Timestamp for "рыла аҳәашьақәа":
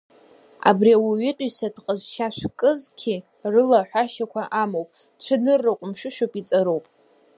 3.51-4.41